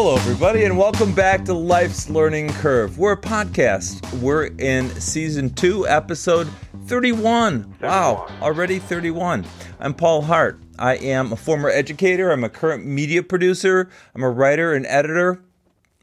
[0.00, 2.98] Hello, everybody, and welcome back to Life's Learning Curve.
[2.98, 4.00] We're a podcast.
[4.20, 6.48] We're in season two, episode
[6.86, 7.74] 31.
[7.82, 9.44] Wow, already 31.
[9.80, 10.60] I'm Paul Hart.
[10.78, 15.42] I am a former educator, I'm a current media producer, I'm a writer and editor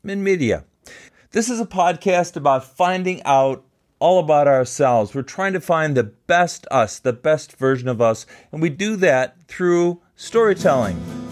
[0.04, 0.66] in media.
[1.32, 3.64] This is a podcast about finding out
[4.00, 5.16] all about ourselves.
[5.16, 8.98] We're trying to find the best us, the best version of us, and we do
[8.98, 10.02] that through.
[10.18, 11.25] Storytelling.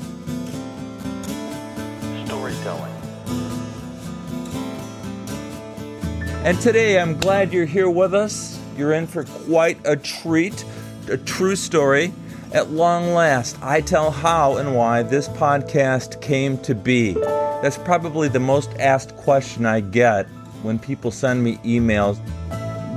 [6.44, 8.60] And today I'm glad you're here with us.
[8.78, 10.66] You're in for quite a treat,
[11.10, 12.12] a true story.
[12.52, 17.14] At long last, I tell how and why this podcast came to be.
[17.14, 20.26] That's probably the most asked question I get
[20.64, 22.18] when people send me emails.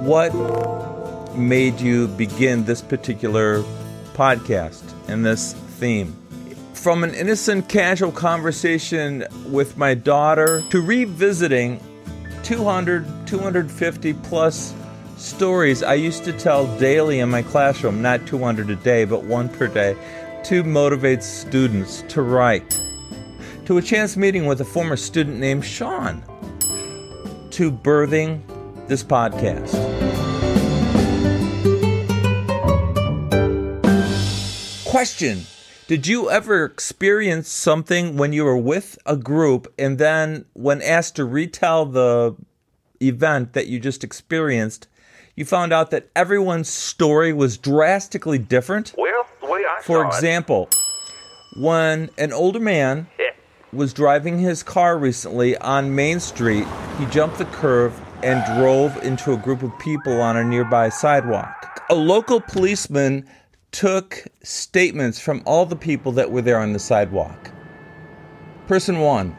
[0.00, 0.34] What
[1.36, 3.62] made you begin this particular
[4.14, 6.16] podcast and this theme?
[6.74, 11.80] From an innocent, casual conversation with my daughter to revisiting
[12.46, 14.72] 200, 250 plus
[15.16, 19.48] stories I used to tell daily in my classroom, not 200 a day, but one
[19.48, 19.96] per day,
[20.44, 22.78] to motivate students to write.
[23.64, 26.22] To a chance meeting with a former student named Sean.
[27.50, 28.42] To birthing
[28.86, 29.74] this podcast.
[34.84, 35.44] Question
[35.88, 41.14] Did you ever experience something when you were with a group and then, when asked
[41.14, 42.34] to retell the
[43.00, 44.88] event that you just experienced,
[45.36, 48.94] you found out that everyone's story was drastically different?
[48.98, 50.68] Well, the way I For example,
[51.56, 53.36] when an older man it,
[53.72, 56.66] was driving his car recently on Main Street,
[56.98, 61.84] he jumped the curve and drove into a group of people on a nearby sidewalk.
[61.90, 63.28] A local policeman
[63.76, 67.50] took statements from all the people that were there on the sidewalk.
[68.66, 69.36] Person one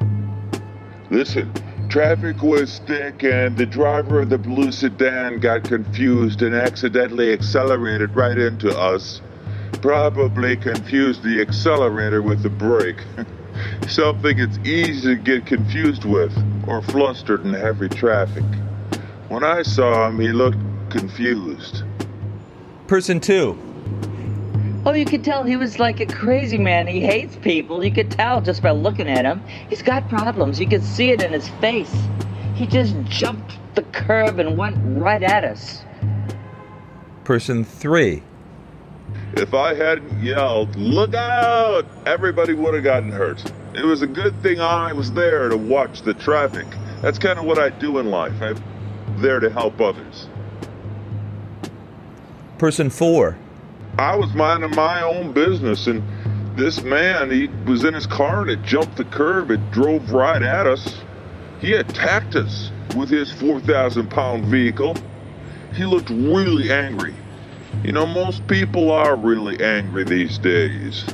[1.09, 1.51] Listen,
[1.89, 8.15] traffic was thick and the driver of the blue sedan got confused and accidentally accelerated
[8.15, 9.21] right into us.
[9.81, 13.01] Probably confused the accelerator with the brake.
[13.87, 16.31] Something it's easy to get confused with
[16.67, 18.45] or flustered in heavy traffic.
[19.29, 20.59] When I saw him, he looked
[20.91, 21.81] confused.
[22.85, 23.66] Person two
[24.87, 26.87] Oh, you could tell he was like a crazy man.
[26.87, 27.83] He hates people.
[27.83, 29.43] You could tell just by looking at him.
[29.69, 30.61] He's got problems.
[30.61, 31.93] You could see it in his face.
[32.55, 35.83] He just jumped the curb and went right at us.
[37.25, 38.23] Person three
[39.33, 43.43] If I hadn't yelled, look out, everybody would have gotten hurt.
[43.73, 46.65] It was a good thing I was there to watch the traffic.
[47.01, 48.41] That's kind of what I do in life.
[48.41, 48.55] I'm
[49.17, 50.29] there to help others.
[52.57, 53.37] Person four
[53.99, 56.03] I was minding my own business, and
[56.55, 59.51] this man, he was in his car and it jumped the curb.
[59.51, 61.01] It drove right at us.
[61.59, 64.95] He attacked us with his 4,000 pound vehicle.
[65.73, 67.13] He looked really angry.
[67.83, 71.05] You know, most people are really angry these days.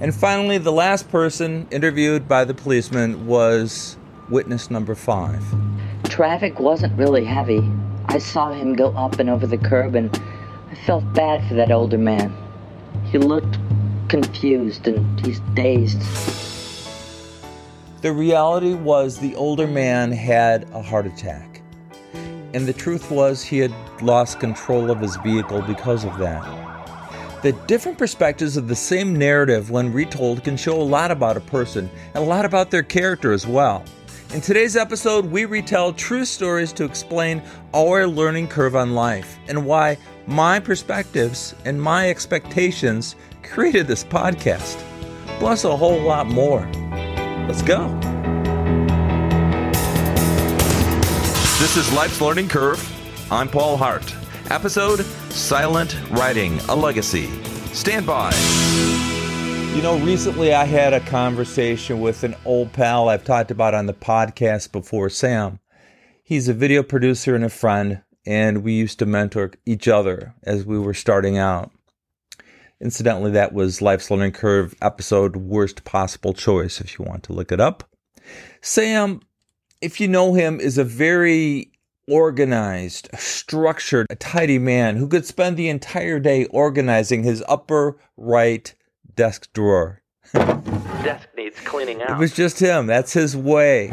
[0.00, 3.96] And finally, the last person interviewed by the policeman was
[4.28, 5.42] witness number five.
[6.04, 7.68] Traffic wasn't really heavy.
[8.06, 10.10] I saw him go up and over the curb, and
[10.70, 12.32] I felt bad for that older man.
[13.06, 13.58] He looked
[14.08, 16.00] confused and he's dazed.
[18.02, 21.60] The reality was the older man had a heart attack.
[22.54, 26.44] And the truth was he had lost control of his vehicle because of that.
[27.42, 31.40] The different perspectives of the same narrative, when retold, can show a lot about a
[31.40, 33.84] person and a lot about their character as well.
[34.32, 37.42] In today's episode, we retell true stories to explain
[37.74, 44.78] our learning curve on life and why my perspectives and my expectations created this podcast,
[45.38, 46.68] plus a whole lot more.
[47.46, 47.88] Let's go.
[51.58, 52.80] This is Life's Learning Curve.
[53.30, 54.14] I'm Paul Hart.
[54.50, 57.26] Episode Silent Writing, a Legacy.
[57.74, 58.32] Stand by.
[59.74, 63.86] You know, recently I had a conversation with an old pal I've talked about on
[63.86, 65.60] the podcast before, Sam.
[66.24, 70.64] He's a video producer and a friend, and we used to mentor each other as
[70.64, 71.70] we were starting out.
[72.80, 77.52] Incidentally, that was Life's Learning Curve episode Worst Possible Choice, if you want to look
[77.52, 77.84] it up.
[78.62, 79.20] Sam,
[79.80, 81.72] if you know him, is a very
[82.08, 88.74] organized, structured, a tidy man who could spend the entire day organizing his upper right
[89.14, 90.02] desk drawer.
[90.32, 92.12] desk needs cleaning out.
[92.12, 92.86] It was just him.
[92.86, 93.92] That's his way.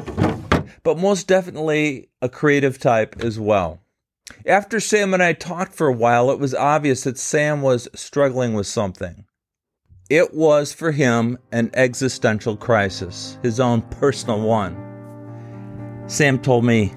[0.83, 3.81] But most definitely a creative type as well.
[4.45, 8.53] After Sam and I talked for a while, it was obvious that Sam was struggling
[8.53, 9.25] with something.
[10.09, 14.77] It was for him an existential crisis, his own personal one.
[16.07, 16.93] Sam told me,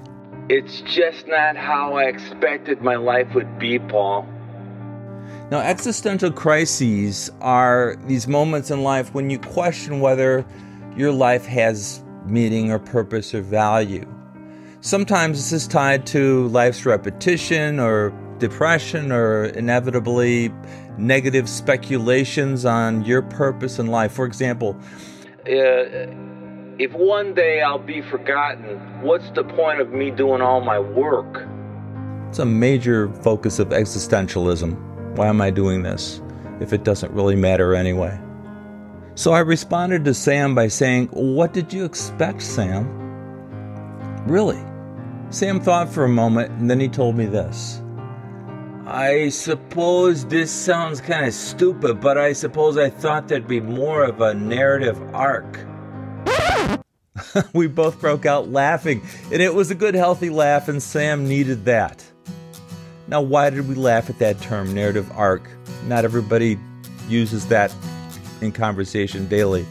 [0.47, 4.25] It's just not how I expected my life would be, Paul.
[5.51, 10.45] Now, existential crises are these moments in life when you question whether
[10.95, 14.07] your life has meaning or purpose or value.
[14.83, 20.51] Sometimes this is tied to life's repetition or depression or inevitably
[20.97, 24.11] negative speculations on your purpose in life.
[24.11, 24.75] For example,
[25.45, 26.09] uh,
[26.79, 31.47] if one day I'll be forgotten, what's the point of me doing all my work?
[32.29, 35.15] It's a major focus of existentialism.
[35.15, 36.23] Why am I doing this
[36.59, 38.19] if it doesn't really matter anyway?
[39.13, 42.97] So I responded to Sam by saying, What did you expect, Sam?
[44.25, 44.70] Really?
[45.31, 47.81] Sam thought for a moment and then he told me this.
[48.85, 54.03] I suppose this sounds kind of stupid, but I suppose I thought there'd be more
[54.03, 55.59] of a narrative arc.
[57.53, 59.01] we both broke out laughing,
[59.31, 62.03] and it was a good, healthy laugh, and Sam needed that.
[63.07, 65.49] Now, why did we laugh at that term, narrative arc?
[65.85, 66.59] Not everybody
[67.07, 67.73] uses that
[68.41, 69.65] in conversation daily.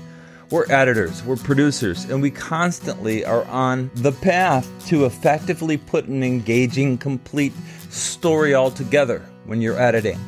[0.51, 6.25] We're editors, we're producers, and we constantly are on the path to effectively put an
[6.25, 7.53] engaging, complete
[7.91, 10.19] story all together when you're editing,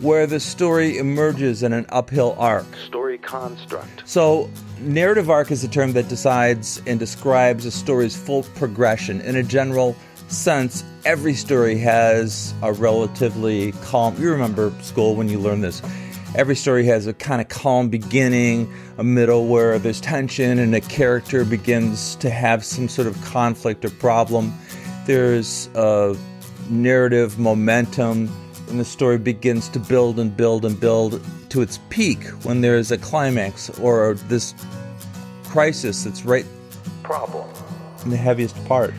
[0.00, 2.64] where the story emerges in an uphill arc.
[2.86, 4.08] Story construct.
[4.08, 9.36] So, narrative arc is a term that decides and describes a story's full progression in
[9.36, 9.94] a general
[10.32, 14.18] sense, every story has a relatively calm.
[14.20, 15.82] You remember school when you learned this.
[16.34, 20.80] Every story has a kind of calm beginning, a middle where there's tension, and a
[20.80, 24.54] character begins to have some sort of conflict or problem.
[25.04, 26.16] There's a
[26.70, 28.34] narrative momentum,
[28.70, 32.90] and the story begins to build and build and build to its peak when there's
[32.90, 34.54] a climax or this
[35.44, 36.46] crisis that's right
[37.02, 37.46] Problem.
[38.04, 38.94] in the heaviest part.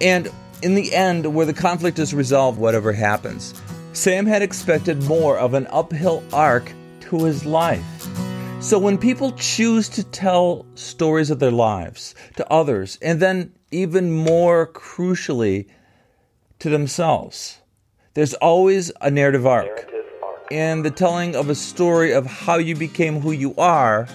[0.00, 0.30] And
[0.62, 3.52] in the end, where the conflict is resolved, whatever happens,
[4.00, 8.08] Sam had expected more of an uphill arc to his life.
[8.58, 14.10] So when people choose to tell stories of their lives to others, and then even
[14.10, 15.68] more crucially,
[16.60, 17.58] to themselves,
[18.14, 19.92] there's always a narrative arc.
[20.50, 24.08] And the telling of a story of how you became who you are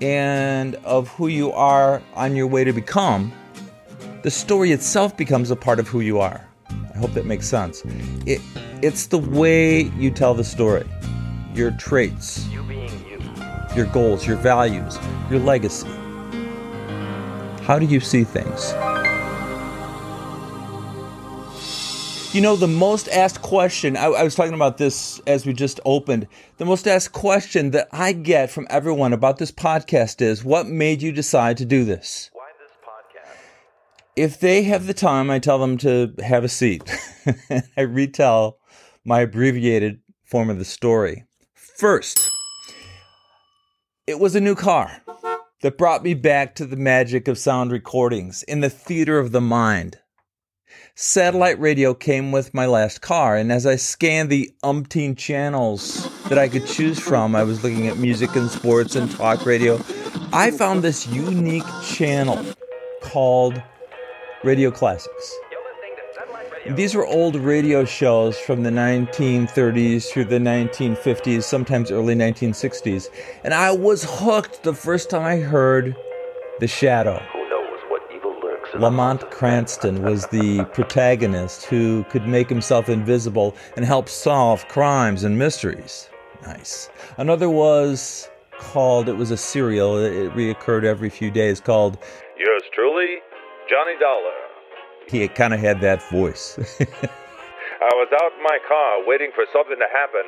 [0.00, 3.32] and of who you are on your way to become
[4.22, 6.46] the story itself becomes a part of who you are.
[6.70, 7.82] I hope that makes sense.
[8.24, 8.40] It,
[8.84, 10.86] it's the way you tell the story,
[11.54, 13.18] your traits, You being you.
[13.74, 14.98] your goals, your values,
[15.30, 15.88] your legacy.
[17.62, 18.74] How do you see things?
[22.34, 25.80] You know, the most asked question, I, I, was talking about this as we just
[25.86, 26.28] opened.
[26.58, 31.00] The most asked question that I get from everyone about this podcast is what made
[31.00, 32.28] you decide to do this?
[32.34, 33.34] Why this podcast?
[34.14, 36.82] if they have the time, I tell them to have a seat.
[37.78, 38.58] I retell
[39.04, 41.24] my abbreviated form of the story.
[41.54, 42.30] First,
[44.06, 45.02] it was a new car
[45.62, 49.40] that brought me back to the magic of sound recordings in the theater of the
[49.40, 49.98] mind.
[50.94, 56.38] Satellite radio came with my last car, and as I scanned the umpteen channels that
[56.38, 59.80] I could choose from, I was looking at music and sports and talk radio.
[60.32, 62.44] I found this unique channel
[63.02, 63.60] called
[64.44, 65.34] Radio Classics.
[66.70, 73.10] These were old radio shows from the 1930s through the 1950s, sometimes early 1960s.
[73.44, 75.94] And I was hooked the first time I heard
[76.60, 77.20] The Shadow.
[77.34, 82.48] Who knows what evil lurks in Lamont hearts Cranston was the protagonist who could make
[82.48, 86.08] himself invisible and help solve crimes and mysteries.
[86.46, 86.88] Nice.
[87.18, 91.98] Another was called, it was a serial, it reoccurred every few days, called
[92.38, 93.18] Yours truly,
[93.68, 94.43] Johnny Dollar.
[95.08, 96.58] He kind of had that voice.
[96.80, 100.22] I was out in my car waiting for something to happen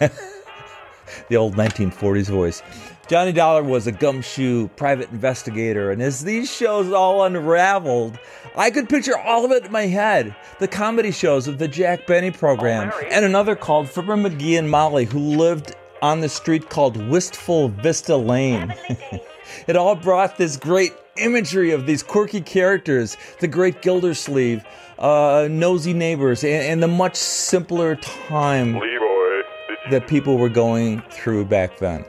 [0.00, 0.10] when
[1.28, 2.62] the old 1940s voice.
[3.08, 8.18] Johnny Dollar was a gumshoe private investigator, and as these shows all unraveled,
[8.54, 10.36] I could picture all of it in my head.
[10.58, 14.70] The comedy shows of the Jack Benny program, Oh, and another called Fibber McGee and
[14.70, 18.74] Molly, who lived on the street called Wistful Vista Lane.
[19.66, 24.64] it all brought this great imagery of these quirky characters, the great Gildersleeve,
[24.98, 29.42] uh, nosy neighbors, and, and the much simpler time Leroy.
[29.90, 32.04] that people were going through back then.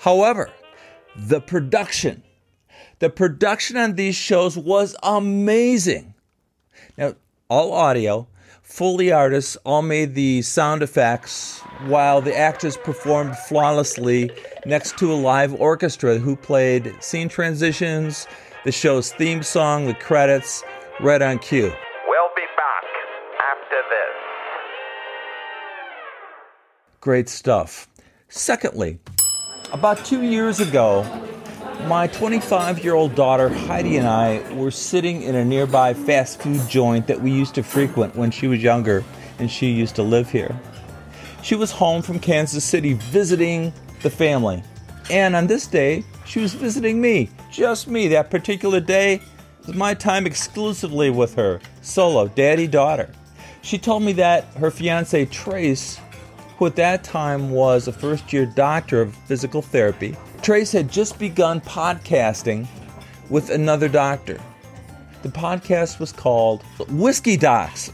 [0.00, 0.50] However,
[1.16, 2.22] the production,
[2.98, 6.14] the production on these shows was amazing.
[6.96, 7.14] Now,
[7.48, 8.26] all audio,
[8.74, 14.32] Foley artists all made the sound effects while the actors performed flawlessly
[14.66, 18.26] next to a live orchestra who played scene transitions,
[18.64, 20.64] the show's theme song, the credits,
[21.00, 21.72] right on cue.
[22.08, 22.84] We'll be back
[23.38, 24.16] after this.
[27.00, 27.86] Great stuff.
[28.28, 28.98] Secondly,
[29.70, 31.04] about two years ago,
[31.86, 36.66] my 25 year old daughter Heidi and I were sitting in a nearby fast food
[36.68, 39.04] joint that we used to frequent when she was younger
[39.38, 40.58] and she used to live here.
[41.42, 43.72] She was home from Kansas City visiting
[44.02, 44.62] the family.
[45.10, 48.08] And on this day, she was visiting me, just me.
[48.08, 49.20] That particular day
[49.66, 53.10] was my time exclusively with her, solo, daddy daughter.
[53.60, 56.00] She told me that her fiance Trace,
[56.56, 61.18] who at that time was a first year doctor of physical therapy, Trace had just
[61.18, 62.66] begun podcasting
[63.30, 64.38] with another doctor.
[65.22, 67.90] The podcast was called Whiskey Docs.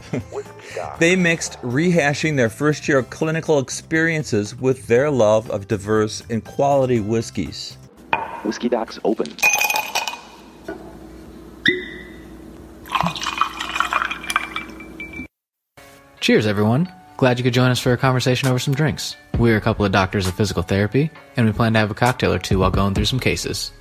[0.99, 6.43] they mixed rehashing their first year of clinical experiences with their love of diverse and
[6.43, 7.77] quality whiskeys.
[8.43, 9.33] Whiskey Docs open.
[16.19, 16.91] Cheers, everyone.
[17.21, 19.15] Glad you could join us for a conversation over some drinks.
[19.37, 22.33] We're a couple of doctors of physical therapy, and we plan to have a cocktail
[22.33, 23.71] or two while going through some cases.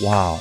[0.00, 0.40] Wow.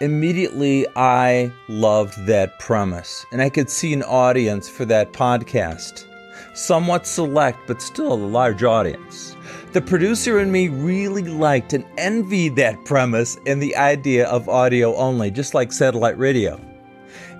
[0.00, 6.06] Immediately, I loved that premise, and I could see an audience for that podcast.
[6.54, 9.34] Somewhat select, but still a large audience.
[9.72, 14.94] The producer and me really liked and envied that premise and the idea of audio
[14.94, 16.60] only, just like satellite radio.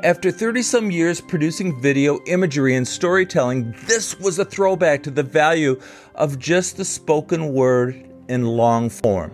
[0.03, 5.23] After 30 some years producing video, imagery, and storytelling, this was a throwback to the
[5.23, 5.81] value
[6.17, 9.31] of just the spoken word in long form,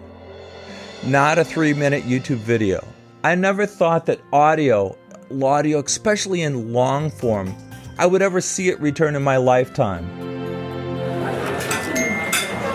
[1.07, 2.87] not a three minute YouTube video.
[3.25, 4.95] I never thought that audio,
[5.43, 7.55] audio, especially in long form,
[7.99, 10.07] I would ever see it return in my lifetime.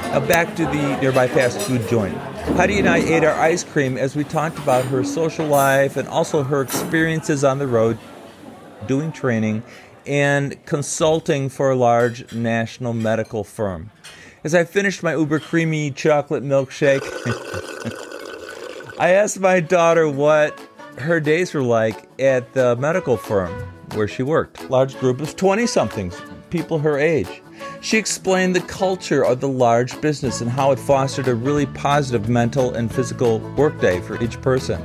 [0.09, 2.17] Now back to the nearby fast food joint.
[2.51, 6.07] Heidi and I ate our ice cream as we talked about her social life and
[6.07, 7.97] also her experiences on the road,
[8.85, 9.63] doing training,
[10.05, 13.89] and consulting for a large national medical firm.
[14.43, 17.01] As I finished my uber creamy chocolate milkshake,
[18.99, 20.59] I asked my daughter what
[20.99, 23.51] her days were like at the medical firm
[23.93, 24.69] where she worked.
[24.69, 27.42] Large group of 20 somethings, people her age.
[27.83, 32.29] She explained the culture of the large business and how it fostered a really positive
[32.29, 34.81] mental and physical workday for each person.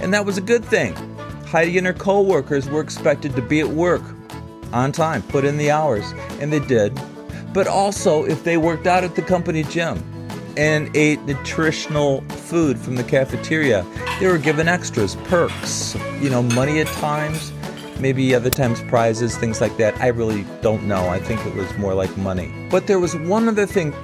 [0.00, 0.94] And that was a good thing.
[1.46, 4.02] Heidi and her co-workers were expected to be at work
[4.72, 6.04] on time, put in the hours,
[6.38, 6.96] and they did.
[7.52, 10.00] But also, if they worked out at the company gym
[10.56, 13.84] and ate nutritional food from the cafeteria,
[14.20, 17.52] they were given extras, perks, you know, money at times
[18.02, 19.98] maybe other times prizes, things like that.
[20.00, 21.08] I really don't know.
[21.08, 22.52] I think it was more like money.
[22.68, 23.94] But there was one other thing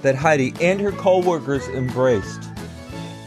[0.00, 2.50] that Heidi and her coworkers embraced.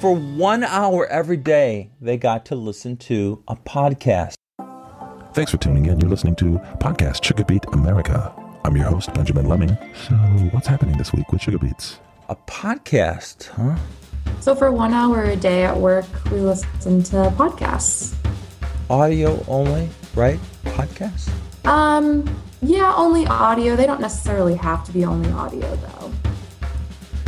[0.02, 4.34] For one hour every day, they got to listen to a podcast.
[5.34, 6.00] Thanks for tuning in.
[6.00, 8.34] You're listening to Podcast Sugar Beat America.
[8.66, 9.78] I'm your host, Benjamin Lemming.
[10.08, 10.16] So,
[10.52, 12.00] what's happening this week with Sugar Beats?
[12.30, 13.78] A podcast, huh?
[14.40, 18.16] So, for one hour a day at work, we listen to podcasts
[18.90, 20.40] audio only, right?
[20.66, 21.30] Podcast?
[21.66, 22.24] Um,
[22.62, 23.76] yeah, only audio.
[23.76, 26.12] They don't necessarily have to be only audio, though.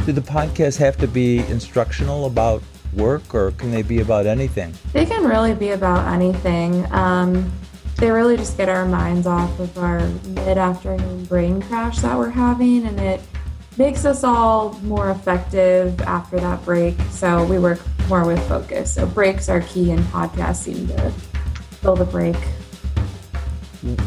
[0.06, 2.62] Do the podcasts have to be instructional about
[2.94, 4.74] work, or can they be about anything?
[4.94, 6.92] They can really be about anything.
[6.94, 7.52] Um,
[7.98, 12.30] they really just get our minds off of our mid afternoon brain crash that we're
[12.30, 13.22] having, and it
[13.78, 16.96] makes us all more effective after that break.
[17.10, 18.94] So we work more with focus.
[18.94, 21.14] So breaks are key in podcasting to
[21.86, 22.36] fill the break.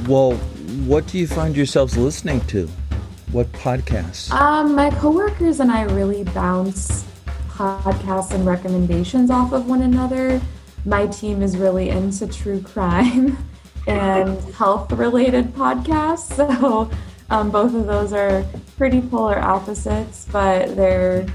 [0.09, 0.33] Well,
[0.85, 2.67] what do you find yourselves listening to?
[3.31, 4.33] What podcasts?
[4.33, 7.05] Um, my coworkers and I really bounce
[7.51, 10.41] podcasts and recommendations off of one another.
[10.85, 13.39] My team is really into true crime
[13.87, 16.35] and health related podcasts.
[16.37, 16.91] So
[17.31, 18.45] um, both of those are
[18.77, 21.27] pretty polar opposites, but they're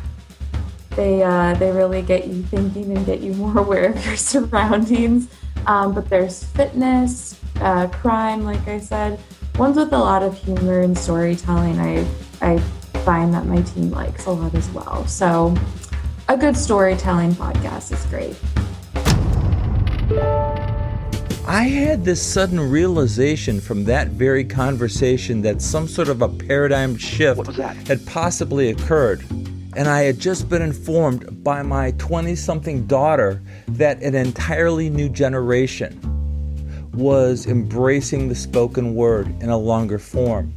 [0.96, 5.30] they uh, they really get you thinking and get you more aware of your surroundings.
[5.68, 9.20] Um, but there's fitness, uh, crime, like I said,
[9.58, 11.80] ones with a lot of humor and storytelling.
[11.80, 12.06] I
[12.42, 12.60] I
[13.06, 15.06] find that my team likes a lot as well.
[15.08, 15.56] So
[16.30, 18.36] a good storytelling podcast is great.
[21.46, 26.96] I had this sudden realization from that very conversation that some sort of a paradigm
[26.98, 27.46] shift
[27.88, 29.26] had possibly occurred
[29.76, 35.10] and I had just been informed by my 20 something daughter that an entirely new
[35.10, 36.00] generation
[36.94, 40.54] was embracing the spoken word in a longer form.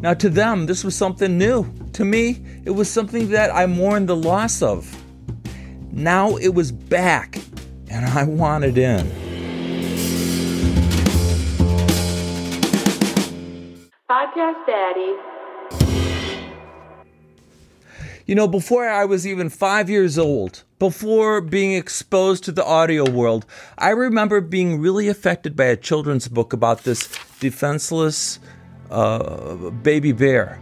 [0.00, 1.66] Now, to them, this was something new.
[1.94, 4.94] To me, it was something that I mourned the loss of.
[5.90, 7.40] Now it was back,
[7.90, 9.10] and I wanted in.
[14.10, 15.37] Podcast Daddy.
[18.28, 23.08] You know, before I was even five years old, before being exposed to the audio
[23.08, 23.46] world,
[23.78, 27.08] I remember being really affected by a children's book about this
[27.40, 28.38] defenseless
[28.90, 30.60] uh, baby bear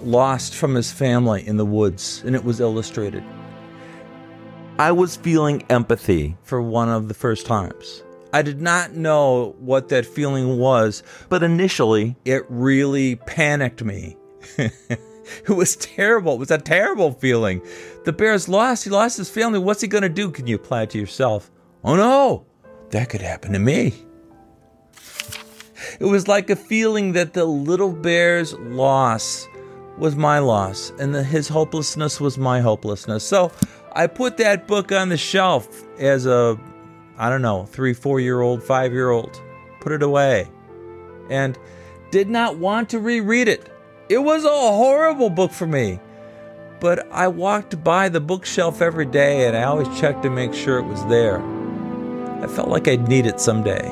[0.00, 3.24] lost from his family in the woods, and it was illustrated.
[4.78, 8.04] I was feeling empathy for one of the first times.
[8.32, 14.16] I did not know what that feeling was, but initially it really panicked me.
[15.48, 16.34] it was terrible.
[16.34, 17.62] It was a terrible feeling.
[18.04, 18.84] The bear's lost.
[18.84, 19.58] He lost his family.
[19.58, 20.30] What's he going to do?
[20.30, 21.50] Can you apply it to yourself?
[21.84, 22.46] Oh no,
[22.90, 23.94] that could happen to me.
[26.00, 29.46] It was like a feeling that the little bear's loss
[29.98, 33.24] was my loss and that his hopelessness was my hopelessness.
[33.24, 33.52] So
[33.92, 36.58] I put that book on the shelf as a,
[37.16, 39.40] I don't know, three, four year old, five year old.
[39.80, 40.48] Put it away.
[41.30, 41.58] And
[42.10, 43.70] did not want to reread it.
[44.08, 45.98] It was a horrible book for me.
[46.78, 50.78] But I walked by the bookshelf every day and I always checked to make sure
[50.78, 51.40] it was there.
[52.40, 53.82] I felt like I'd need it someday.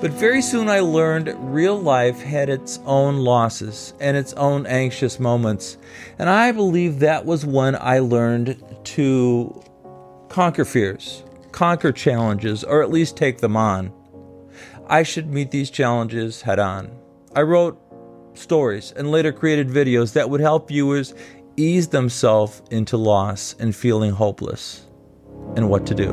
[0.00, 5.20] But very soon I learned real life had its own losses and its own anxious
[5.20, 5.76] moments.
[6.18, 9.62] And I believe that was when I learned to
[10.28, 13.92] conquer fears, conquer challenges, or at least take them on.
[14.86, 16.90] I should meet these challenges head on.
[17.34, 17.81] I wrote
[18.34, 21.14] stories and later created videos that would help viewers
[21.56, 24.86] ease themselves into loss and feeling hopeless
[25.56, 26.10] and what to do.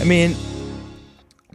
[0.00, 0.36] I mean,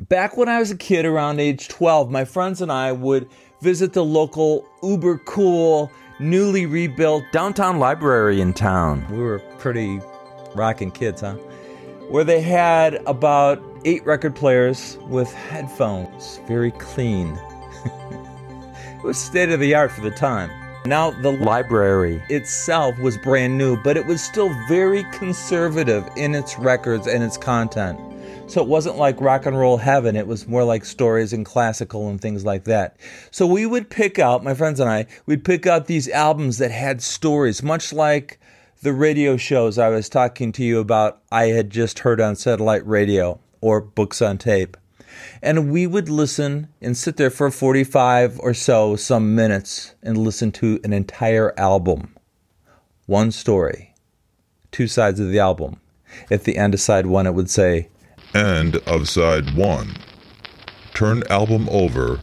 [0.09, 3.29] back when I was a kid around age 12, my friends and I would
[3.61, 9.05] visit the local uber cool, newly rebuilt downtown library in town.
[9.09, 10.01] We were pretty
[10.53, 11.37] rocking kids, huh?
[12.11, 17.39] Where they had about eight record players with headphones, very clean.
[17.85, 20.51] it was state of the art for the time.
[20.85, 26.59] Now, the library itself was brand new, but it was still very conservative in its
[26.59, 27.97] records and its content.
[28.47, 32.09] So it wasn't like rock and roll heaven, it was more like stories and classical
[32.09, 32.97] and things like that.
[33.31, 36.71] So we would pick out, my friends and I, we'd pick out these albums that
[36.71, 38.37] had stories, much like
[38.81, 42.85] the radio shows I was talking to you about, I had just heard on satellite
[42.85, 44.75] radio or books on tape.
[45.41, 50.51] And we would listen and sit there for 45 or so, some minutes, and listen
[50.53, 52.15] to an entire album.
[53.05, 53.93] One story,
[54.71, 55.79] two sides of the album.
[56.31, 57.89] At the end of side one, it would say,
[58.33, 59.95] End of side one.
[60.93, 62.19] Turn album over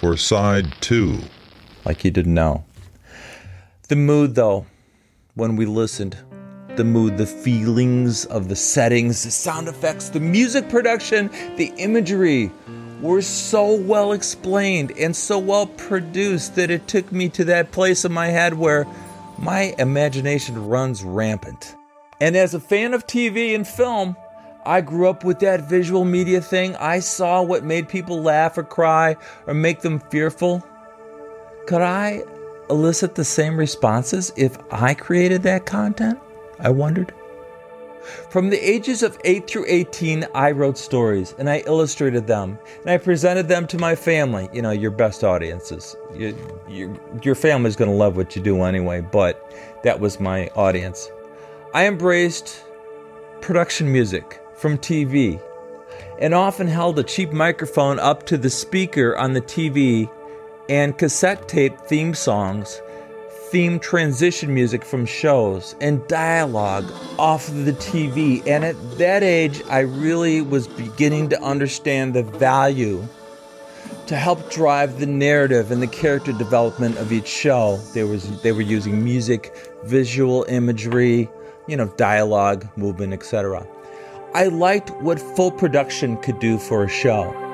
[0.00, 1.18] for side two.
[1.84, 2.64] like you didn't know.
[3.88, 4.66] The mood, though,
[5.36, 6.16] when we listened,
[6.76, 12.50] the mood, the feelings of the settings, the sound effects, the music production, the imagery
[13.02, 18.06] were so well explained and so well produced that it took me to that place
[18.06, 18.86] in my head where
[19.38, 21.76] my imagination runs rampant.
[22.18, 24.16] And as a fan of TV and film,
[24.64, 26.74] I grew up with that visual media thing.
[26.76, 30.64] I saw what made people laugh or cry or make them fearful.
[31.66, 32.22] Could I
[32.70, 36.18] elicit the same responses if I created that content?
[36.58, 37.12] I wondered.
[38.30, 42.90] From the ages of 8 through 18, I wrote stories and I illustrated them and
[42.90, 44.48] I presented them to my family.
[44.52, 45.96] You know, your best audiences.
[46.14, 46.32] Your,
[46.68, 49.52] your, your family's going to love what you do anyway, but
[49.82, 51.10] that was my audience.
[51.74, 52.64] I embraced
[53.40, 55.40] production music from TV
[56.18, 60.10] and often held a cheap microphone up to the speaker on the TV
[60.68, 62.80] and cassette tape theme songs,
[63.50, 68.46] theme transition music from shows, and dialogue off of the TV.
[68.46, 73.06] And at that age, I really was beginning to understand the value
[74.06, 77.76] to help drive the narrative and the character development of each show.
[77.92, 81.28] There was they were using music, visual imagery,
[81.66, 83.66] you know, dialogue, movement, etc.
[84.34, 87.45] I liked what full production could do for a show.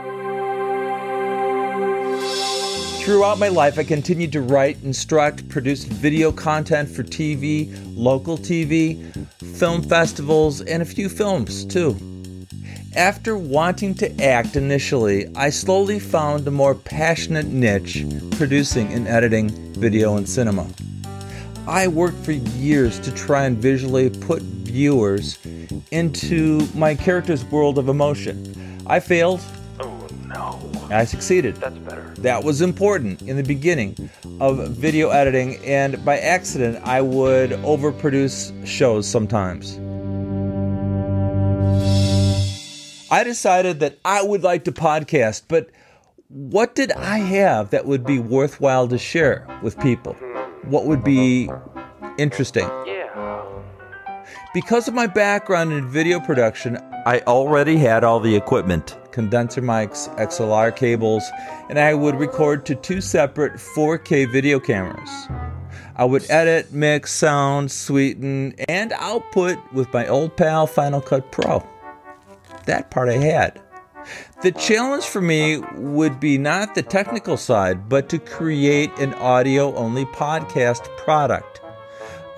[3.05, 9.27] Throughout my life, I continued to write, instruct, produce video content for TV, local TV,
[9.57, 11.97] film festivals, and a few films too.
[12.95, 19.49] After wanting to act initially, I slowly found a more passionate niche producing and editing
[19.73, 20.69] video and cinema.
[21.67, 25.39] I worked for years to try and visually put viewers
[25.91, 28.81] into my character's world of emotion.
[28.87, 29.41] I failed.
[29.81, 30.61] Oh no.
[30.89, 31.57] I succeeded.
[31.57, 31.92] That's better.
[32.23, 34.09] That was important in the beginning
[34.41, 39.77] of video editing, and by accident, I would overproduce shows sometimes.
[43.11, 45.71] I decided that I would like to podcast, but
[46.29, 50.15] what did I have that would be worthwhile to share with people?
[50.63, 51.51] What would be
[52.19, 52.69] interesting?
[52.87, 53.45] Yeah.
[54.55, 60.15] Because of my background in video production, I already had all the equipment condenser mics,
[60.17, 61.23] XLR cables,
[61.69, 65.11] and I would record to two separate 4K video cameras.
[65.95, 71.67] I would edit, mix, sound, sweeten, and output with my old pal Final Cut Pro.
[72.67, 73.61] That part I had.
[74.43, 79.75] The challenge for me would be not the technical side, but to create an audio
[79.77, 81.61] only podcast product.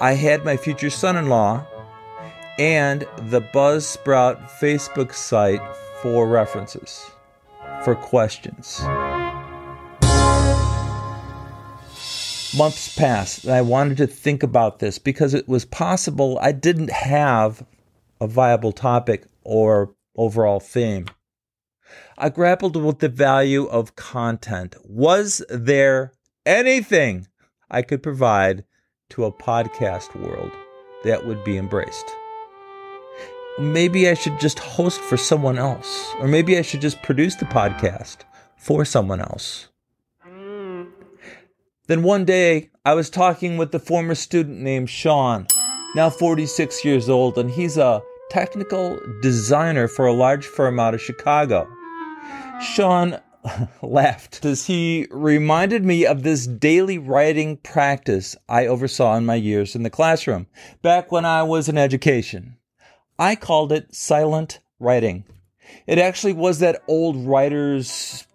[0.01, 1.67] I had my future son in law
[2.59, 5.63] and the Buzzsprout Facebook site
[6.05, 7.11] for references,
[7.83, 8.83] for questions.
[12.55, 16.91] Months passed, and I wanted to think about this because it was possible I didn't
[16.91, 17.65] have
[18.21, 21.07] a viable topic or overall theme.
[22.19, 24.77] I grappled with the value of content.
[24.85, 26.13] Was there
[26.45, 27.29] anything
[27.71, 28.65] I could provide
[29.09, 30.53] to a podcast world
[31.05, 32.15] that would be embraced?
[33.59, 37.45] Maybe I should just host for someone else, or maybe I should just produce the
[37.45, 38.19] podcast
[38.57, 39.69] for someone else.
[41.87, 45.47] Then one day, I was talking with the former student named Sean,
[45.95, 51.01] now 46 years old, and he's a technical designer for a large firm out of
[51.01, 51.69] Chicago.
[52.61, 53.21] Sean
[53.83, 59.77] laughed as he reminded me of this daily writing practice I oversaw in my years
[59.77, 60.49] in the classroom
[60.83, 62.57] back when I was in education.
[63.19, 65.25] I called it silent writing.
[65.87, 68.27] It actually was that old writer's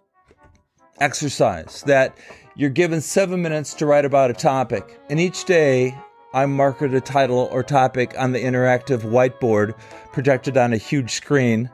[0.98, 2.16] exercise that
[2.56, 5.96] you're given seven minutes to write about a topic, and each day
[6.32, 9.74] I marked a title or topic on the interactive whiteboard
[10.12, 11.70] projected on a huge screen,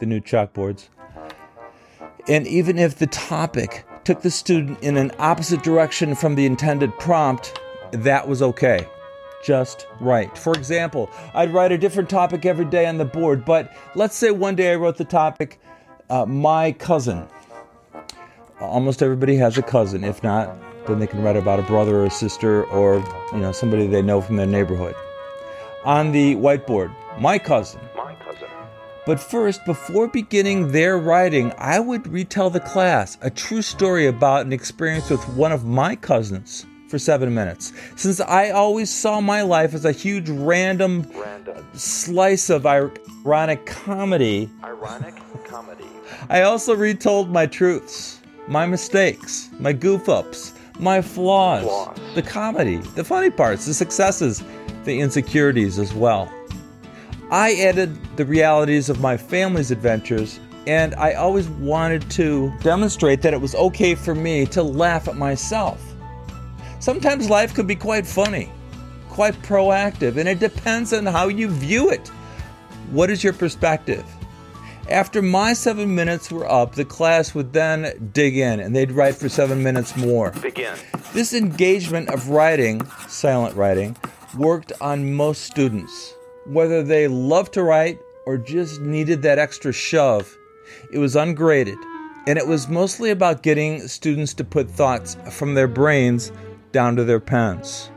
[0.00, 0.88] the new chalkboards.
[2.28, 6.96] And even if the topic took the student in an opposite direction from the intended
[6.98, 7.60] prompt,
[7.92, 8.86] that was okay.
[9.42, 10.36] Just right.
[10.38, 14.30] For example, I'd write a different topic every day on the board, but let's say
[14.30, 15.60] one day I wrote the topic,
[16.08, 17.26] uh, My Cousin.
[18.60, 20.04] Almost everybody has a cousin.
[20.04, 23.50] If not, then they can write about a brother or a sister or you know
[23.50, 24.94] somebody they know from their neighborhood.
[25.84, 27.80] On the whiteboard, my cousin.
[27.96, 28.46] My cousin.
[29.04, 34.46] But first, before beginning their writing, I would retell the class a true story about
[34.46, 37.72] an experience with one of my cousins for seven minutes.
[37.96, 41.66] Since I always saw my life as a huge random Random.
[41.72, 45.14] slice of ironic comedy, Ironic
[45.46, 45.86] comedy.
[46.28, 51.98] I also retold my truths, my mistakes, my goof ups, my flaws, Flaws.
[52.14, 54.44] the comedy, the funny parts, the successes,
[54.84, 56.30] the insecurities as well.
[57.30, 63.32] I added the realities of my family's adventures, and I always wanted to demonstrate that
[63.32, 65.91] it was okay for me to laugh at myself.
[66.82, 68.50] Sometimes life could be quite funny,
[69.08, 72.08] quite proactive, and it depends on how you view it.
[72.90, 74.04] What is your perspective?
[74.90, 79.14] After my seven minutes were up, the class would then dig in and they'd write
[79.14, 80.32] for seven minutes more.
[80.42, 80.76] Begin.
[81.12, 83.96] This engagement of writing, silent writing,
[84.36, 86.16] worked on most students.
[86.46, 90.36] Whether they loved to write or just needed that extra shove,
[90.92, 91.78] it was ungraded.
[92.26, 96.32] And it was mostly about getting students to put thoughts from their brains
[96.72, 97.90] down to their pants.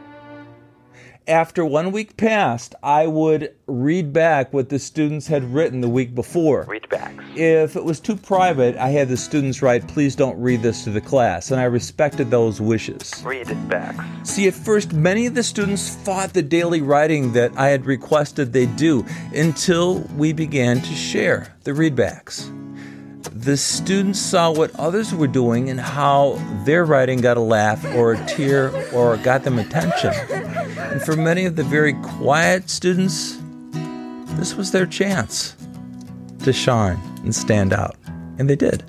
[1.28, 6.14] After one week passed, I would read back what the students had written the week
[6.14, 6.66] before.
[6.70, 7.24] Read backs.
[7.36, 10.92] If it was too private, I had the students write, please don't read this to
[10.92, 13.24] the class, and I respected those wishes.
[13.26, 14.30] Read backs.
[14.30, 18.54] See, at first, many of the students fought the daily writing that I had requested
[18.54, 22.52] they do until we began to share the readbacks.
[23.34, 28.14] The students saw what others were doing and how their writing got a laugh or
[28.14, 30.14] a tear or got them attention.
[30.78, 33.38] And for many of the very quiet students,
[34.38, 35.56] this was their chance
[36.44, 37.96] to shine and stand out.
[38.38, 38.84] And they did.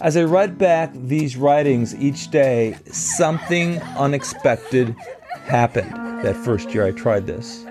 [0.00, 4.96] As I read back these writings each day, something unexpected
[5.44, 5.92] happened
[6.24, 7.64] that first year I tried this.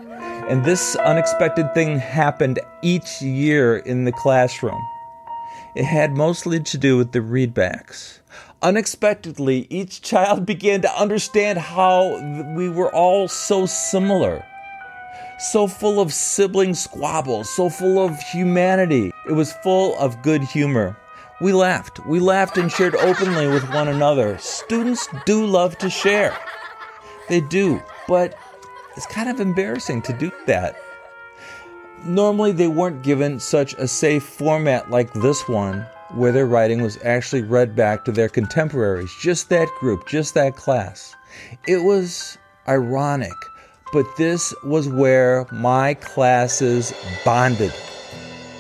[0.49, 4.79] And this unexpected thing happened each year in the classroom.
[5.80, 8.20] It had mostly to do with the readbacks.
[8.62, 12.20] Unexpectedly, each child began to understand how
[12.54, 14.44] we were all so similar.
[15.54, 19.13] so full of sibling squabbles, so full of humanity.
[19.30, 20.98] It was full of good humor.
[21.39, 22.06] We laughed.
[22.06, 24.38] We laughed and shared openly with one another.
[24.39, 26.38] Students do love to share.
[27.30, 28.38] They do, but
[28.98, 30.76] it's kind of embarrassing to do that.
[32.06, 36.98] Normally, they weren't given such a safe format like this one, where their writing was
[37.04, 41.16] actually read back to their contemporaries, just that group, just that class.
[41.68, 43.34] It was ironic,
[43.92, 46.94] but this was where my classes
[47.26, 47.74] bonded.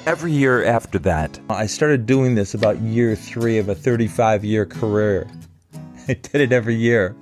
[0.05, 4.65] Every year after that, I started doing this about year three of a 35 year
[4.65, 5.27] career.
[6.07, 7.15] I did it every year.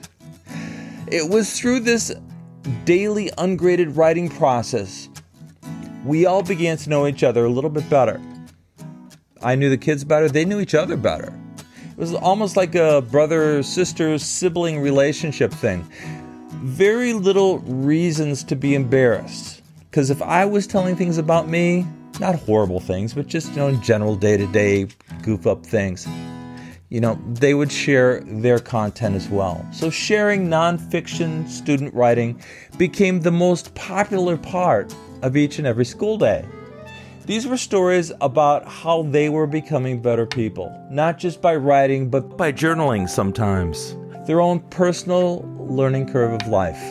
[1.07, 2.13] It was through this
[2.85, 5.06] daily ungraded writing process
[6.05, 8.21] we all began to know each other a little bit better.
[9.41, 11.33] I knew the kids better, they knew each other better.
[11.91, 15.87] It was almost like a brother sister sibling relationship thing.
[16.49, 19.61] Very little reasons to be embarrassed.
[19.89, 21.87] Because if I was telling things about me,
[22.19, 24.87] not horrible things, but just, you know, general day to day
[25.23, 26.07] goof up things,
[26.89, 29.65] you know, they would share their content as well.
[29.71, 32.41] So sharing nonfiction student writing
[32.77, 36.45] became the most popular part of each and every school day.
[37.25, 42.37] These were stories about how they were becoming better people, not just by writing, but
[42.37, 46.81] by journaling sometimes, their own personal learning curve of life.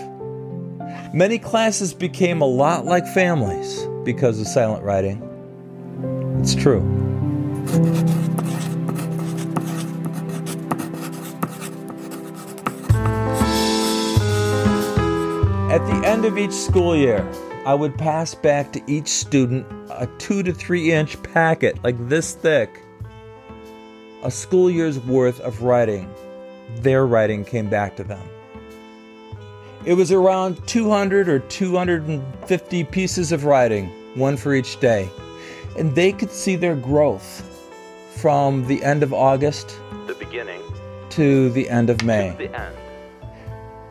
[1.14, 5.22] Many classes became a lot like families because of silent writing.
[6.40, 6.80] It's true.
[15.70, 17.26] At the end of each school year,
[17.66, 22.32] I would pass back to each student a two to three inch packet, like this
[22.32, 22.80] thick,
[24.22, 26.08] a school year's worth of writing.
[26.76, 28.22] Their writing came back to them.
[29.84, 35.08] It was around 200 or 250 pieces of writing, one for each day.
[35.78, 37.42] And they could see their growth
[38.16, 39.76] from the end of August,
[40.06, 40.62] The beginning.
[41.10, 42.34] to the end of May.
[42.38, 42.76] The end.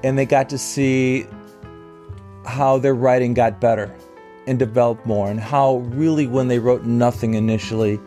[0.04, 1.26] and they got to see
[2.46, 3.94] how their writing got better
[4.48, 8.00] and developed more, and how really when they wrote nothing initially,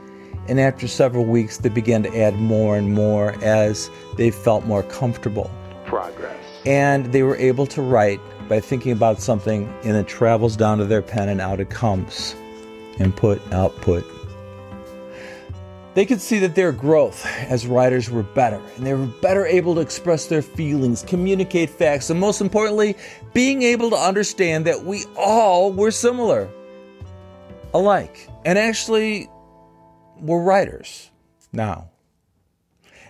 [0.47, 4.83] and after several weeks they began to add more and more as they felt more
[4.85, 5.51] comfortable.
[5.85, 6.37] Progress.
[6.65, 10.85] And they were able to write by thinking about something, and it travels down to
[10.85, 12.35] their pen, and out it comes.
[12.99, 14.05] Input, output.
[15.95, 19.75] They could see that their growth as writers were better, and they were better able
[19.75, 22.97] to express their feelings, communicate facts, and most importantly,
[23.33, 26.49] being able to understand that we all were similar,
[27.75, 29.29] alike, and actually
[30.21, 31.11] were writers
[31.53, 31.91] now.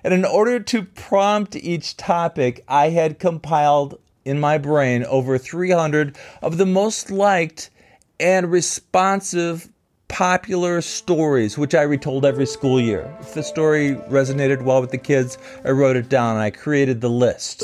[0.04, 6.16] And in order to prompt each topic, I had compiled in my brain over 300
[6.40, 7.70] of the most liked
[8.20, 9.68] and responsive
[10.08, 13.14] popular stories, which I retold every school year.
[13.20, 17.00] If the story resonated well with the kids, I wrote it down and I created
[17.00, 17.62] the list.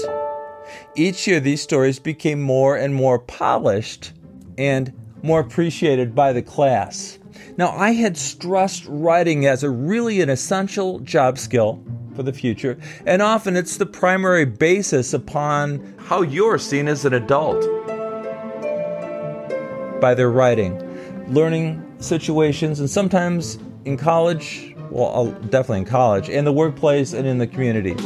[0.94, 4.12] Each year, these stories became more and more polished
[4.56, 7.18] and more appreciated by the class.
[7.56, 11.82] Now, I had stressed writing as a really an essential job skill
[12.14, 17.14] for the future, and often it's the primary basis upon how you're seen as an
[17.14, 17.62] adult
[20.00, 20.78] by their writing,
[21.28, 27.26] learning situations, and sometimes in college, well, uh, definitely in college, in the workplace, and
[27.26, 27.96] in the community.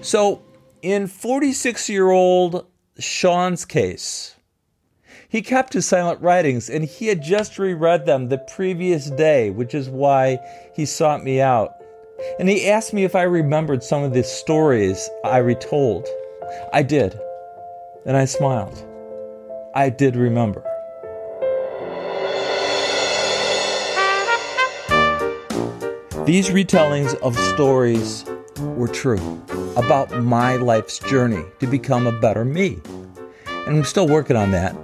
[0.00, 0.42] So,
[0.82, 2.66] in 46 year old
[2.98, 4.36] Sean's case,
[5.28, 9.74] he kept his silent writings and he had just reread them the previous day, which
[9.74, 10.38] is why
[10.74, 11.74] he sought me out.
[12.38, 16.06] And he asked me if I remembered some of the stories I retold.
[16.72, 17.18] I did.
[18.06, 18.84] And I smiled.
[19.74, 20.62] I did remember.
[26.26, 28.24] These retellings of stories
[28.58, 29.42] were true
[29.76, 32.80] about my life's journey to become a better me.
[33.46, 34.74] And I'm still working on that.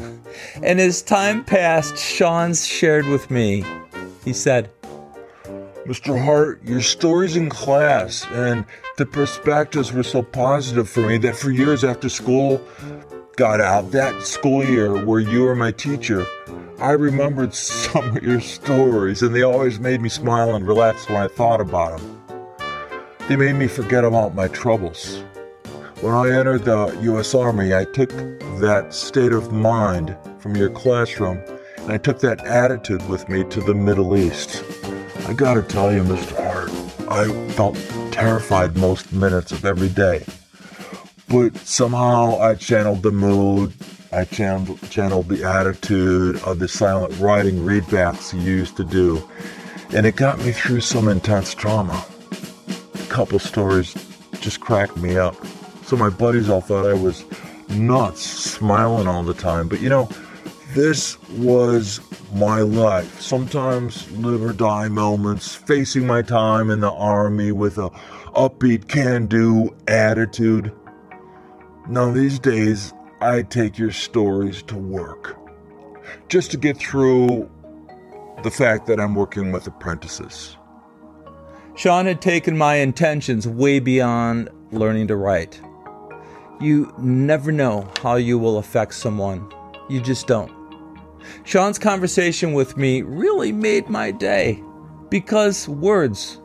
[0.62, 3.66] and as time passed, Sean's shared with me,
[4.24, 4.70] he said,
[5.86, 6.24] Mr.
[6.24, 8.64] Hart, your stories in class and
[8.96, 12.62] the perspectives were so positive for me that for years after school
[13.38, 16.26] got out, that school year where you were my teacher,
[16.80, 21.18] I remembered some of your stories and they always made me smile and relax when
[21.18, 22.20] I thought about them.
[23.28, 25.22] They made me forget about my troubles.
[26.00, 27.32] When I entered the U.S.
[27.32, 28.10] Army, I took
[28.58, 31.40] that state of mind from your classroom
[31.78, 34.64] and I took that attitude with me to the Middle East.
[35.28, 36.42] I gotta tell you, Mr.
[36.42, 36.70] Hart,
[37.08, 37.76] I felt
[38.10, 40.24] terrified most minutes of every day.
[41.28, 43.74] But somehow I channeled the mood
[44.10, 49.22] I channeled, channeled the attitude of the silent writing readbacks he used to do,
[49.90, 52.04] and it got me through some intense trauma.
[52.94, 53.94] A couple stories
[54.40, 55.36] just cracked me up.
[55.84, 57.24] So my buddies all thought I was
[57.68, 59.68] nuts, smiling all the time.
[59.68, 60.08] But you know,
[60.72, 62.00] this was
[62.32, 63.20] my life.
[63.20, 67.90] Sometimes live or die moments, facing my time in the army with a
[68.34, 70.72] upbeat can-do attitude.
[71.88, 75.38] Now these days, I take your stories to work.
[76.28, 77.48] Just to get through
[78.42, 80.58] the fact that I'm working with apprentices.
[81.76, 85.62] Sean had taken my intentions way beyond learning to write.
[86.60, 89.50] You never know how you will affect someone.
[89.88, 90.52] You just don't.
[91.44, 94.62] Sean's conversation with me really made my day
[95.08, 96.38] because words,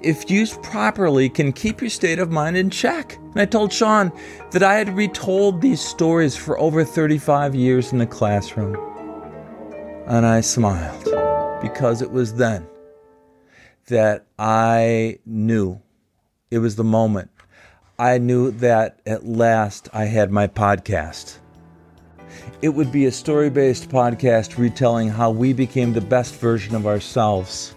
[0.00, 3.16] if used properly, can keep your state of mind in check.
[3.16, 4.12] And I told Sean
[4.52, 8.76] that I had retold these stories for over 35 years in the classroom.
[10.06, 11.04] And I smiled
[11.60, 12.66] because it was then
[13.86, 15.80] that I knew
[16.50, 17.30] it was the moment.
[17.98, 21.38] I knew that at last I had my podcast.
[22.62, 26.86] It would be a story based podcast retelling how we became the best version of
[26.86, 27.74] ourselves,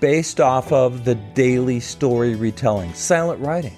[0.00, 3.76] based off of the daily story retelling, silent writing.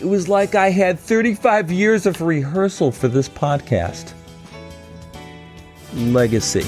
[0.00, 4.12] It was like I had 35 years of rehearsal for this podcast.
[5.94, 6.64] Legacy.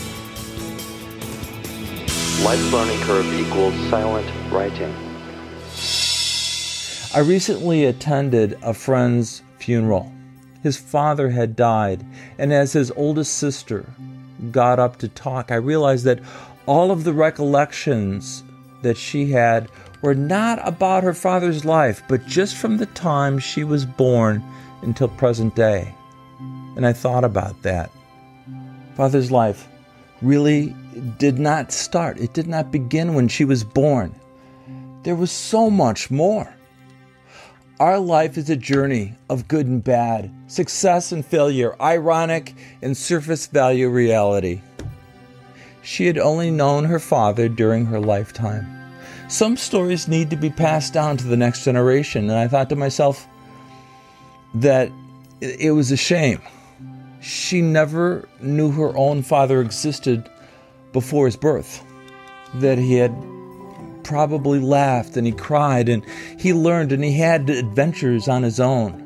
[2.45, 4.95] Life learning curve equals silent writing.
[7.15, 10.13] I recently attended a friend's funeral.
[10.63, 12.05] His father had died,
[12.39, 13.87] and as his oldest sister
[14.51, 16.21] got up to talk, I realized that
[16.67, 18.45] all of the recollections
[18.87, 19.69] that she had
[20.01, 24.43] were not about her father's life, but just from the time she was born
[24.83, 25.93] until present day.
[26.77, 27.91] And I thought about that.
[28.95, 29.67] Father's life
[30.23, 30.75] really
[31.19, 34.15] did not start, it did not begin when she was born.
[35.03, 36.53] There was so much more.
[37.81, 43.47] Our life is a journey of good and bad, success and failure, ironic and surface
[43.47, 44.63] value reality.
[45.83, 48.76] She had only known her father during her lifetime.
[49.29, 52.77] Some stories need to be passed down to the next generation, and I thought to
[52.77, 53.27] myself
[54.55, 54.91] that
[55.41, 56.41] it was a shame.
[57.21, 60.31] She never knew her own father existed
[60.93, 61.85] before his birth,
[62.55, 63.13] that he had
[64.05, 66.05] probably laughed and he cried and
[66.39, 69.03] he learned and he had adventures on his own.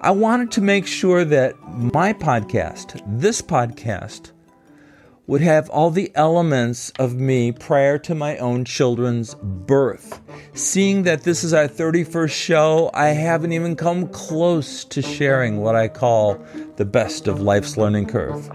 [0.00, 4.32] I wanted to make sure that my podcast, this podcast,
[5.28, 10.20] would have all the elements of me prior to my own children's birth.
[10.54, 15.76] Seeing that this is our 31st show, I haven't even come close to sharing what
[15.76, 16.42] I call
[16.76, 18.50] the best of life's learning curve.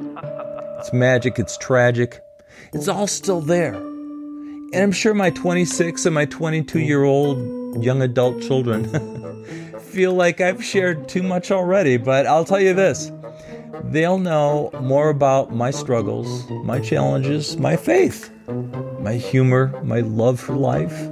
[0.80, 2.22] It's magic, it's tragic,
[2.74, 3.76] it's all still there.
[3.76, 9.46] And I'm sure my 26 and my 22 year old young adult children
[9.80, 13.12] feel like I've shared too much already, but I'll tell you this
[13.86, 18.32] they'll know more about my struggles, my challenges, my faith,
[19.00, 21.10] my humor, my love for life,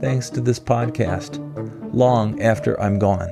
[0.00, 1.40] thanks to this podcast,
[1.92, 3.30] long after I'm gone.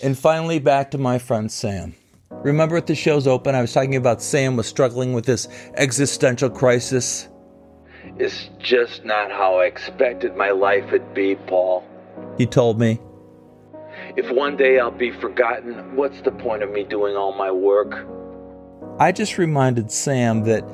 [0.00, 1.94] And finally, back to my friend Sam.
[2.30, 6.48] Remember at the show's open, I was talking about Sam was struggling with this existential
[6.48, 7.28] crisis?
[8.16, 11.84] It's just not how I expected my life would be, Paul.
[12.36, 13.00] He told me.
[14.16, 18.06] If one day I'll be forgotten, what's the point of me doing all my work?
[19.00, 20.64] I just reminded Sam that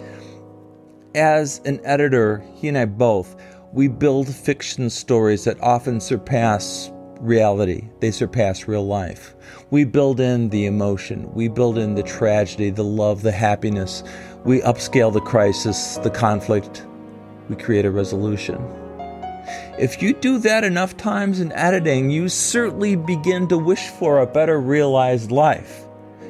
[1.15, 3.37] as an editor, he and I both,
[3.73, 9.35] we build fiction stories that often surpass reality, they surpass real life.
[9.71, 14.03] We build in the emotion, we build in the tragedy, the love, the happiness.
[14.45, 16.87] We upscale the crisis, the conflict.
[17.49, 18.84] We create a resolution.
[19.79, 24.27] If you do that enough times in editing, you certainly begin to wish for a
[24.27, 25.85] better realized life.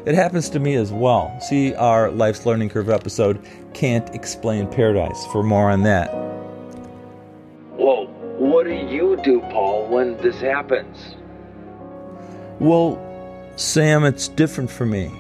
[0.07, 1.35] It happens to me as well.
[1.41, 3.43] See our Life's Learning Curve episode,
[3.73, 6.13] Can't Explain Paradise, for more on that.
[7.77, 8.07] Whoa,
[8.39, 11.17] what do you do, Paul, when this happens?
[12.61, 13.01] Well,
[13.57, 15.11] Sam, it's different for me.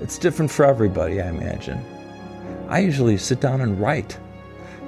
[0.00, 1.84] It's different for everybody, I imagine.
[2.68, 4.18] I usually sit down and write.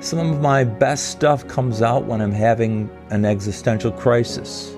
[0.01, 4.76] Some of my best stuff comes out when I'm having an existential crisis.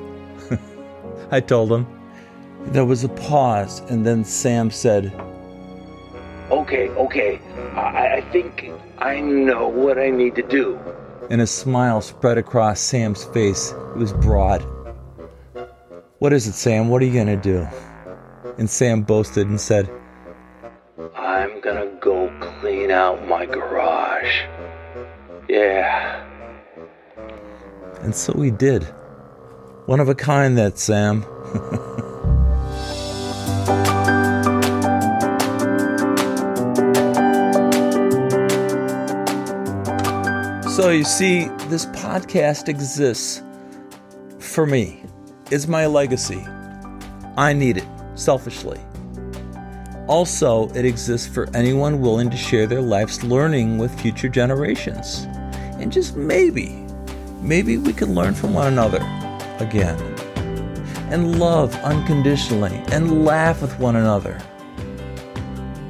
[1.31, 1.87] I told him.
[2.67, 5.13] There was a pause, and then Sam said,
[6.51, 7.41] Okay, okay,
[7.75, 10.79] I, I think I know what I need to do.
[11.31, 13.73] And a smile spread across Sam's face.
[13.73, 14.63] It was broad
[16.21, 16.89] What is it, Sam?
[16.89, 17.67] What are you going to do?
[18.57, 19.91] And Sam boasted and said,
[21.17, 24.43] I'm gonna go clean out my garage.
[25.49, 26.23] Yeah.
[28.03, 28.83] And so we did.
[29.87, 31.23] One of a kind, that Sam.
[40.77, 43.43] so you see, this podcast exists
[44.39, 45.03] for me.
[45.51, 46.45] It's my legacy.
[47.39, 48.79] I need it, selfishly.
[50.09, 55.27] Also, it exists for anyone willing to share their life's learning with future generations.
[55.79, 56.85] And just maybe,
[57.41, 58.99] maybe we can learn from one another
[59.59, 59.99] again.
[61.11, 64.41] And love unconditionally and laugh with one another.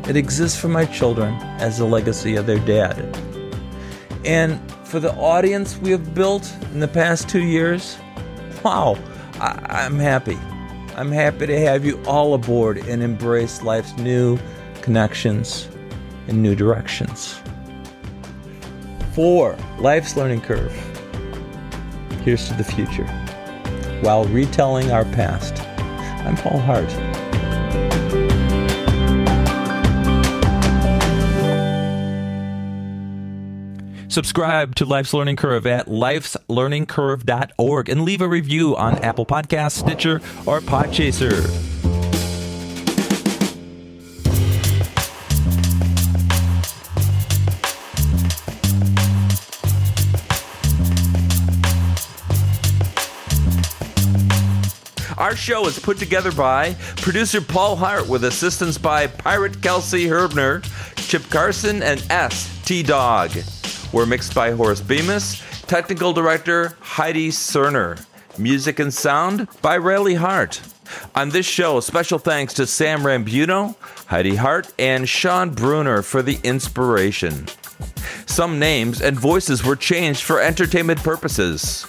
[0.09, 2.97] It exists for my children as a legacy of their dad.
[4.25, 7.99] And for the audience we have built in the past two years,
[8.65, 8.97] wow,
[9.41, 10.39] I- I'm happy.
[10.97, 14.39] I'm happy to have you all aboard and embrace life's new
[14.83, 15.69] connections
[16.27, 17.39] and new directions.
[19.19, 20.73] For, life's learning curve.
[22.23, 23.09] Here's to the future
[24.01, 25.61] while retelling our past.
[26.25, 26.89] I'm Paul Hart.
[34.09, 40.21] Subscribe to Life's Learning Curve at lifeslearningcurve.org and leave a review on Apple Podcasts, Stitcher,
[40.47, 41.68] or Podchaser.
[55.29, 60.65] Our show is put together by producer Paul Hart with assistance by Pirate Kelsey Herbner,
[61.07, 62.49] Chip Carson, and S.
[62.65, 63.33] T Dog.
[63.93, 68.03] We're mixed by Horace Bemis, technical director Heidi Cerner,
[68.39, 70.63] music and sound by Rayleigh Hart.
[71.15, 73.77] On this show, special thanks to Sam Rambuno,
[74.07, 77.49] Heidi Hart, and Sean Bruner for the inspiration.
[78.25, 81.87] Some names and voices were changed for entertainment purposes.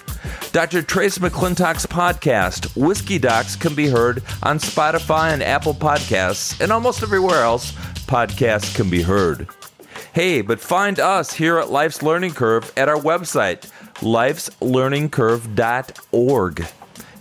[0.51, 0.81] Dr.
[0.81, 7.03] Trace McClintock's podcast, Whiskey Docs, can be heard on Spotify and Apple Podcasts, and almost
[7.03, 7.71] everywhere else
[8.07, 9.47] podcasts can be heard.
[10.13, 16.67] Hey, but find us here at Life's Learning Curve at our website, lifeslearningcurve.org.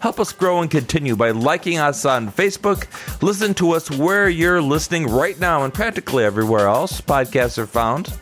[0.00, 2.86] Help us grow and continue by liking us on Facebook.
[3.22, 8.12] Listen to us where you're listening right now and practically everywhere else podcasts are found.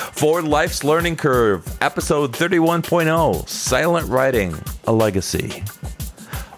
[0.00, 4.54] For Life's Learning Curve, episode 31.0 Silent Writing,
[4.86, 5.62] a Legacy.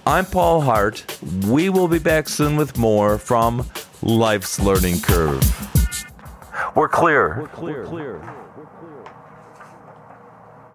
[0.06, 1.04] I'm Paul Hart.
[1.46, 3.68] We will be back soon with more from
[4.00, 5.42] Life's Learning Curve.
[6.76, 7.40] We're clear.
[7.40, 7.80] We're clear.
[7.82, 7.86] We're
[8.20, 8.41] clear.